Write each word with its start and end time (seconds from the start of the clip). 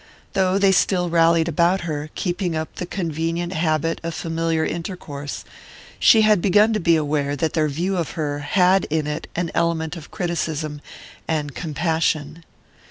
Though 0.33 0.57
they 0.57 0.71
still 0.71 1.11
rallied 1.11 1.47
about 1.47 1.81
her, 1.81 2.09
keeping 2.15 2.55
up 2.55 2.73
the 2.77 2.87
convenient 2.87 3.53
habit 3.53 4.01
of 4.03 4.15
familiar 4.15 4.65
intercourse, 4.65 5.45
she 5.99 6.21
had 6.21 6.41
begun 6.41 6.73
to 6.73 6.79
be 6.79 6.95
aware 6.95 7.35
that 7.35 7.53
their 7.53 7.67
view 7.69 7.97
of 7.97 8.13
her 8.13 8.39
had 8.39 8.85
in 8.85 9.05
it 9.05 9.27
an 9.35 9.51
element 9.53 9.95
of 9.95 10.09
criticism 10.09 10.81
and 11.27 11.53
compassion. 11.53 12.43